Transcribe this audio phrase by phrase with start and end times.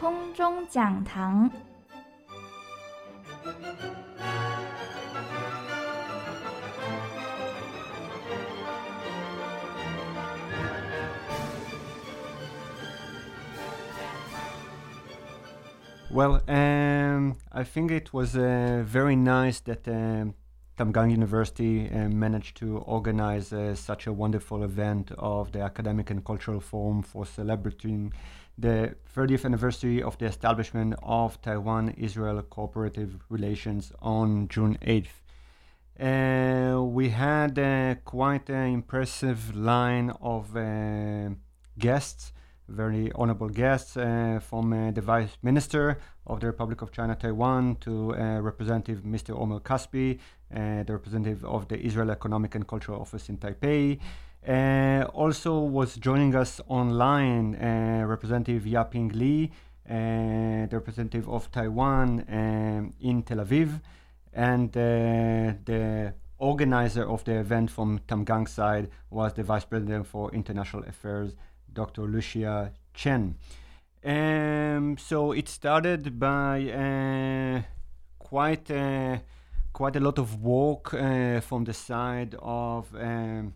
[0.00, 1.50] 空中讲堂。
[16.16, 20.34] Well, um, I think it was uh, very nice that um,
[20.81, 26.25] Tamkang University uh, managed to organize uh, such a wonderful event of the Academic and
[26.25, 28.11] Cultural Forum for celebrating
[28.57, 35.15] the 30th anniversary of the establishment of Taiwan Israel cooperative relations on June 8th.
[35.99, 41.29] Uh, we had uh, quite an impressive line of uh,
[41.77, 42.33] guests
[42.71, 47.75] very honorable guests uh, from uh, the Vice Minister of the Republic of China Taiwan
[47.81, 49.37] to uh, Representative Mr.
[49.37, 50.19] Omer Caspi,
[50.53, 53.99] the representative of the Israel Economic and Cultural Office in Taipei.
[54.47, 59.51] Uh, also was joining us online uh, Representative Yaping Li,
[59.87, 63.79] the representative of Taiwan um, in Tel Aviv,
[64.33, 70.83] and the organizer of the event from Tamkang side was the Vice President for International
[70.85, 71.35] Affairs,
[71.71, 72.01] Dr.
[72.01, 73.35] Lucia Chen.
[74.03, 77.61] Um, so it started by uh,
[78.17, 79.19] quite uh,
[79.73, 83.53] quite a lot of work uh, from the side of um,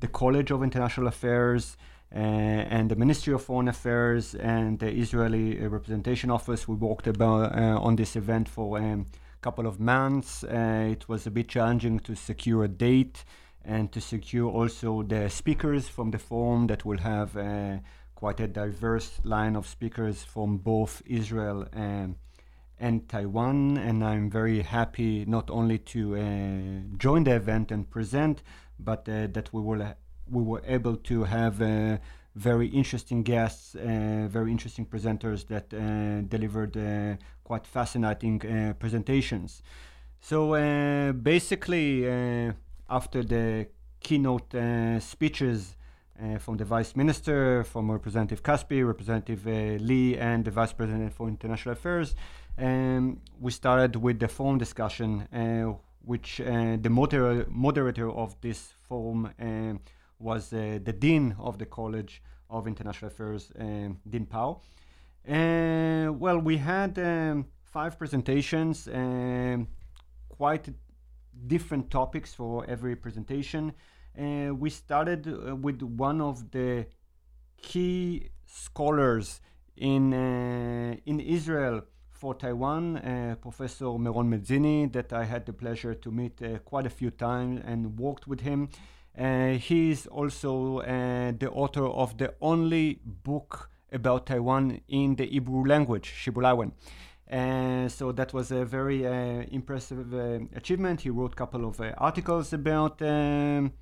[0.00, 1.76] the College of International Affairs
[2.14, 6.66] uh, and the Ministry of Foreign Affairs and the Israeli Representation Office.
[6.66, 9.06] We worked about uh, on this event for a um,
[9.40, 10.44] couple of months.
[10.44, 13.24] Uh, it was a bit challenging to secure a date
[13.64, 17.76] and to secure also the speakers from the forum that will have uh,
[18.14, 22.16] quite a diverse line of speakers from both Israel and,
[22.80, 23.76] and Taiwan.
[23.76, 28.42] And I'm very happy not only to uh, join the event and present,
[28.78, 29.94] but uh, that we will
[30.30, 31.96] we were able to have uh,
[32.34, 36.76] very interesting guests, uh, very interesting presenters that uh, delivered
[37.44, 38.38] quite fascinating
[38.78, 39.62] presentations.
[40.20, 40.52] So
[41.22, 42.06] basically
[42.90, 43.68] after the
[44.00, 44.54] keynote
[45.00, 45.76] speeches
[46.40, 49.46] from the Vice Minister, from Representative Caspi, Representative
[49.80, 52.14] Lee, and the Vice President for International Affairs,
[52.58, 58.74] um, we started with the forum discussion, uh, which uh, the moder- moderator of this
[58.82, 59.74] forum uh,
[60.18, 64.60] was the Dean of the College of International Affairs, um, Dean Pao.
[65.26, 68.88] well, we had um, five presentations,
[70.28, 70.68] quite
[71.46, 73.72] different topics for every presentation.
[74.18, 76.86] Uh, we started uh, with one of the
[77.56, 79.40] key scholars
[79.76, 81.82] in uh, in Israel
[82.18, 86.86] for Taiwan, uh, Professor Meron Medzini, that I had the pleasure to meet uh, quite
[86.86, 88.68] a few times and worked with him.
[89.16, 95.64] Uh, he is also the author of the only book about Taiwan in the Hebrew
[95.64, 96.72] language, Shibbolawin.
[97.26, 101.02] And so that was a very uh, impressive uh, achievement.
[101.02, 103.72] He wrote a couple of uh, articles about um,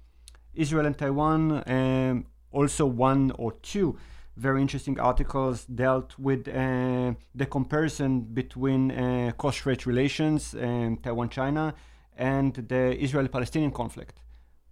[0.52, 1.62] Israel and Taiwan.
[1.66, 3.98] Um, also, one or two
[4.36, 11.74] very interesting articles dealt with uh, the comparison between uh, cross-strait relations, um, Taiwan-China,
[12.16, 14.20] and the Israeli-Palestinian conflict.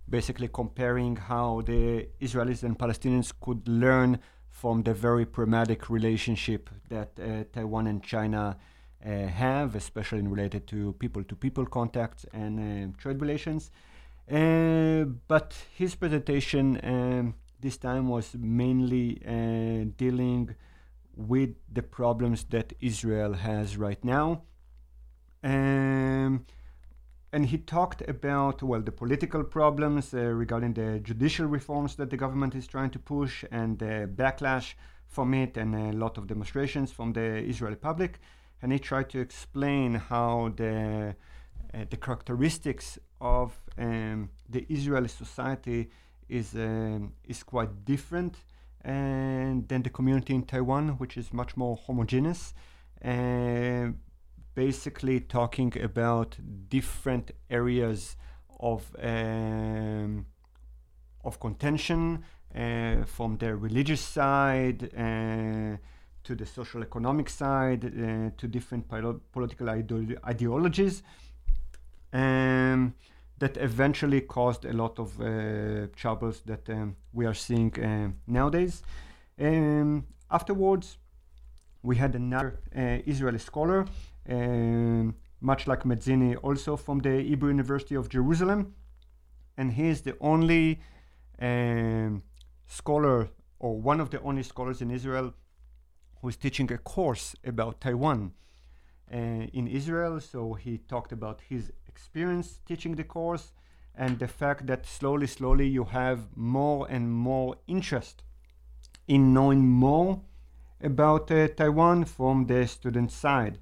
[0.09, 4.19] Basically, comparing how the Israelis and Palestinians could learn
[4.51, 8.57] from the very pragmatic relationship that uh, Taiwan and China
[9.05, 13.71] uh, have, especially in related to people-to-people contacts and uh, trade relations.
[14.27, 19.07] but his presentation um, this time was mainly
[19.97, 20.55] dealing
[21.17, 24.43] with the problems that Israel has right now.
[25.43, 26.47] Um,
[27.33, 32.17] and he talked about well the political problems uh, regarding the judicial reforms that the
[32.17, 34.75] government is trying to push and the backlash
[35.07, 38.21] from it and a lot of demonstrations from the Israeli public
[38.63, 41.15] and he tried to explain how the
[41.75, 45.91] uh, the characteristics of um, the Israeli society
[46.29, 48.37] is um, is quite different
[48.83, 52.55] and than the community in Taiwan, which is much more homogeneous.
[53.05, 53.89] Uh,
[54.55, 56.37] basically talking about
[56.69, 58.17] different areas
[58.61, 60.27] of um,
[61.25, 62.25] of contention
[62.55, 65.77] uh, from the religious side uh,
[66.23, 68.87] to the social economic side uh, to different
[69.33, 71.03] political ide- ideologies
[72.13, 72.95] um,
[73.45, 75.27] that eventually caused a lot of uh,
[75.95, 78.83] troubles that um, we are seeing uh, nowadays.
[79.39, 80.87] Um, afterwards,
[81.83, 83.85] we had another uh, Israeli scholar
[84.31, 88.61] um, much like Medzini, also from the Hebrew University of Jerusalem.
[89.59, 90.81] And he is the only
[91.39, 92.23] um,
[92.67, 95.35] scholar, or one of the only scholars in Israel,
[96.19, 98.33] who is teaching a course about Taiwan
[99.13, 100.19] uh, in Israel.
[100.19, 103.47] So he talked about his experience teaching the course
[103.97, 108.23] and the fact that slowly, slowly you have more and more interest
[109.07, 110.21] in knowing more
[110.81, 113.59] about uh, Taiwan from the student side.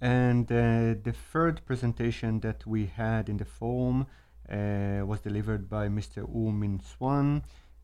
[0.00, 4.06] And uh, the third presentation that we had in the forum
[4.48, 6.28] uh, was delivered by Mr.
[6.28, 7.42] Wu Min-Hsuan.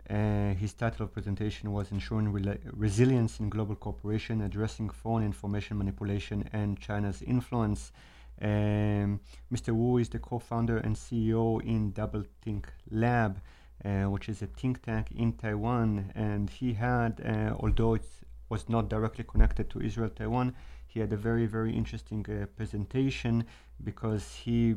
[0.08, 2.30] Uh, his title of presentation was Ensuring
[2.72, 7.90] Resilience in Global Cooperation, Addressing Foreign Information Manipulation and China's Influence.
[8.40, 9.20] Um,
[9.52, 9.72] Mr.
[9.72, 13.40] Wu is the co-founder and CEO in Double Think Lab,
[13.84, 16.12] uh, which is a think tank in Taiwan.
[16.14, 18.06] And he had, uh, although it
[18.48, 20.54] was not directly connected to Israel Taiwan,
[20.86, 23.44] he had a very, very interesting uh, presentation
[23.82, 24.76] because he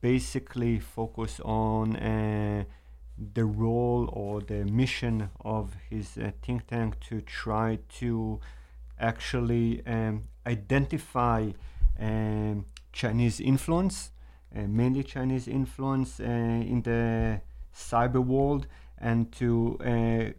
[0.00, 2.64] basically focused on uh,
[3.34, 8.40] the role or the mission of his uh, think tank to try to
[8.98, 11.50] actually um, identify
[11.98, 14.10] um, Chinese influence,
[14.54, 17.40] uh, mainly Chinese influence uh, in the
[17.74, 18.66] cyber world,
[18.98, 20.32] and to uh,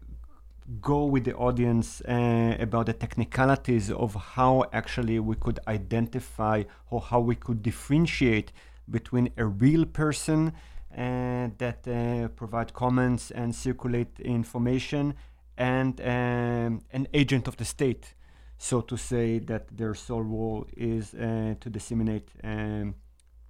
[0.81, 7.01] go with the audience uh, about the technicalities of how actually we could identify or
[7.01, 8.51] how we could differentiate
[8.89, 10.54] between a real person
[10.97, 15.13] uh, that uh, provide comments and circulate information
[15.57, 18.13] and um, an agent of the state
[18.61, 22.93] so to say that their sole role is uh, to disseminate um,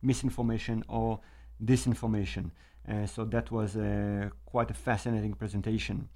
[0.01, 1.19] misinformation or
[1.63, 2.51] disinformation
[2.89, 6.07] uh, so that was uh, quite a fascinating presentation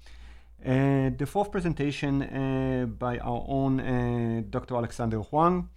[0.64, 4.76] uh, the fourth presentation uh, by our own uh, Dr.
[4.76, 5.68] Alexander Huang.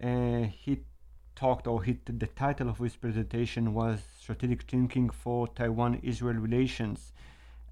[0.00, 0.80] he
[1.36, 7.12] talked, or he, the title of his presentation was Strategic Thinking for Taiwan Israel Relations.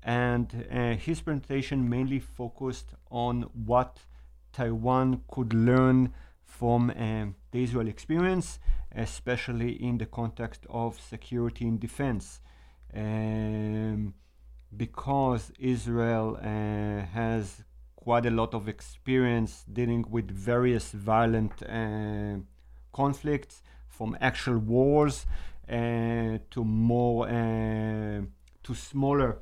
[0.05, 0.53] And
[1.01, 3.99] his presentation mainly focused on what
[4.53, 6.13] Taiwan could learn
[6.45, 8.59] from um, the Israel experience,
[8.95, 12.41] especially in the context of security and defense.
[12.95, 14.15] Um,
[14.77, 17.63] because Israel uh, has
[17.97, 22.39] quite a lot of experience dealing with various violent uh,
[22.93, 23.63] conflicts,
[23.93, 25.27] from actual wars
[25.69, 28.21] uh, to more uh,
[28.63, 29.39] to smaller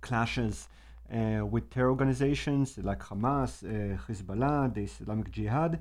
[0.00, 0.68] clashes
[1.12, 5.80] uh, with terror organizations like Hamas, uh, Hezbollah, the Islamic Jihad.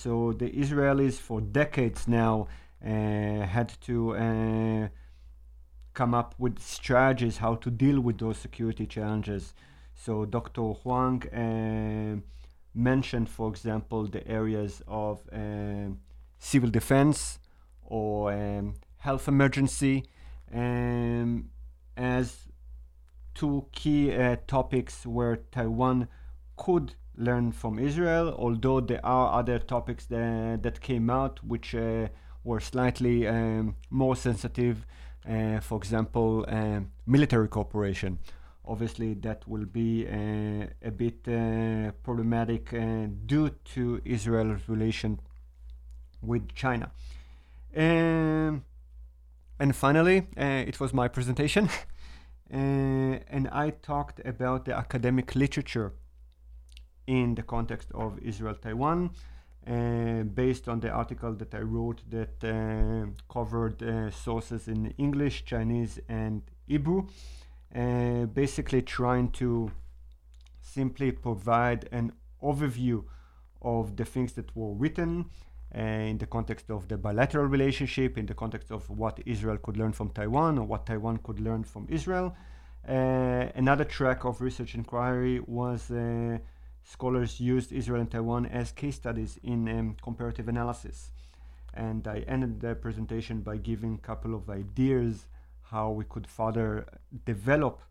[0.00, 2.48] so the Israelis, for decades now,
[2.82, 4.90] had to
[5.94, 9.54] come up with strategies how to deal with those security challenges.
[9.94, 10.62] So Dr.
[10.62, 12.20] Huang uh,
[12.74, 15.90] mentioned, for example, the areas of uh,
[16.38, 17.38] civil defense
[17.84, 20.04] or um, health emergency
[20.54, 21.50] um,
[21.96, 22.49] as
[23.34, 26.08] two key uh, topics where Taiwan
[26.56, 32.08] could learn from Israel, although there are other topics that, that came out which uh,
[32.44, 34.86] were slightly um, more sensitive
[35.28, 38.18] uh, for example, uh, military cooperation.
[38.64, 41.24] Obviously, that will be uh, a bit
[42.02, 42.70] problematic
[43.26, 45.20] due to Israel's relation
[46.22, 46.90] with China.
[47.76, 48.64] Um,
[49.58, 51.68] and finally, it was my presentation.
[52.52, 55.92] Uh, and I talked about the academic literature
[57.06, 59.10] in the context of Israel Taiwan.
[59.66, 65.44] Uh, based on the article that I wrote that uh, covered uh, sources in English,
[65.44, 67.08] Chinese, and Hebrew,
[67.76, 69.70] uh, basically trying to
[70.62, 73.04] simply provide an overview
[73.60, 75.26] of the things that were written
[75.74, 79.92] in the context of the bilateral relationship, in the context of what Israel could learn
[79.92, 82.34] from Taiwan or what Taiwan could learn from Israel.
[82.84, 85.90] another track of research inquiry was
[86.84, 91.10] scholars used Israel and Taiwan as case studies in um, comparative analysis.
[91.74, 95.26] And I ended the presentation by giving a couple of ideas
[95.62, 96.86] how we could further
[97.24, 97.82] develop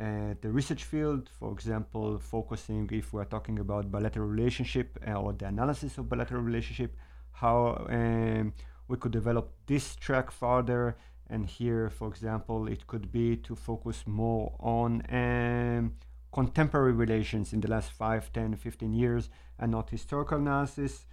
[0.00, 5.32] uh, the research field, for example, focusing if we're talking about bilateral relationship uh, or
[5.34, 6.96] the analysis of bilateral relationship,
[7.32, 8.52] how um,
[8.88, 10.96] we could develop this track further.
[11.28, 15.94] And here, for example, it could be to focus more on um,
[16.32, 21.06] contemporary relations in the last 5, 10, 15 years and not historical analysis.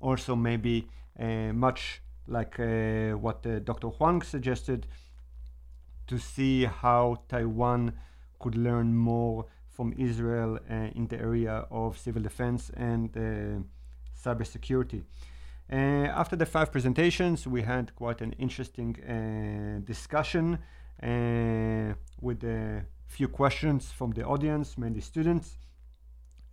[0.00, 3.88] Also, maybe uh, much like uh, what uh, Dr.
[3.88, 4.86] Huang suggested,
[6.06, 7.92] to see how Taiwan
[8.38, 13.62] could learn more from Israel uh, in the area of civil defense and uh,
[14.22, 15.02] cybersecurity.
[15.72, 15.76] Uh,
[16.22, 18.92] after the five presentations, we had quite an interesting
[19.84, 20.58] discussion
[22.20, 25.58] with a few questions from the audience, mainly students.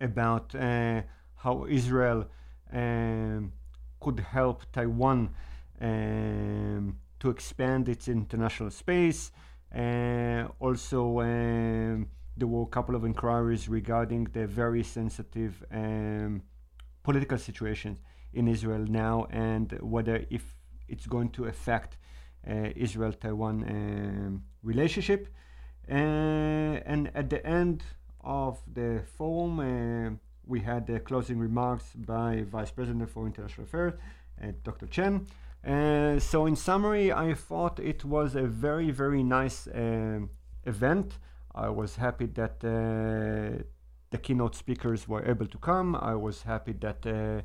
[0.02, 1.02] about uh,
[1.36, 2.26] how Israel
[2.72, 3.52] um,
[4.00, 5.30] could help Taiwan
[5.80, 9.30] um, to expand its international space.
[9.74, 16.42] Uh, also, um, there were a couple of inquiries regarding the very sensitive um,
[17.02, 17.98] political situation
[18.32, 20.54] in Israel now and whether if
[20.88, 21.96] it's going to affect
[22.48, 25.28] uh, Israel-Taiwan um, relationship.
[25.88, 27.82] Uh, and at the end
[28.20, 30.10] of the forum, uh,
[30.46, 33.94] we had the closing remarks by Vice President for International Affairs,
[34.64, 34.86] Dr.
[34.86, 35.26] Chen.
[35.64, 40.20] Uh, so in summary, I thought it was a very, very nice uh,
[40.64, 41.18] event.
[41.54, 43.62] I was happy that uh,
[44.12, 45.96] the keynote speakers were able to come.
[45.96, 47.42] I was happy that uh,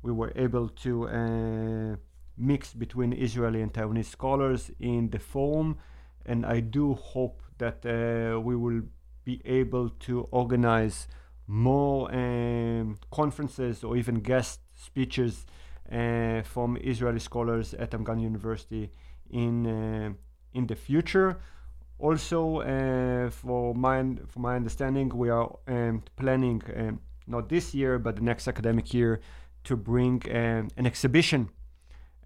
[0.00, 1.96] we were able to uh,
[2.38, 5.76] mix between Israeli and Taiwanese scholars in the forum.
[6.24, 8.82] And I do hope that uh, we will
[9.24, 11.08] be able to organize
[11.48, 15.46] more um, conferences or even guest speeches
[15.90, 18.90] uh, from Israeli scholars at Amman University
[19.30, 20.12] in uh,
[20.54, 21.38] in the future.
[21.98, 27.98] Also, uh, for my for my understanding, we are um, planning um, not this year
[27.98, 29.20] but the next academic year
[29.64, 31.48] to bring um, an exhibition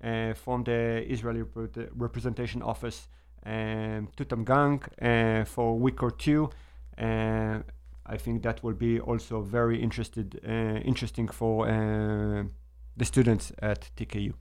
[0.03, 3.09] uh, from the Israeli rep- representation office
[3.47, 6.51] um, to Tamkang uh, for a week or two.
[6.99, 7.61] Uh,
[8.07, 10.41] I think that will be also very interested,
[10.85, 11.67] interesting for
[12.97, 14.35] the students at TKU.